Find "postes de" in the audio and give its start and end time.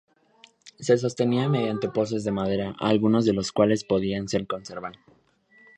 1.87-2.31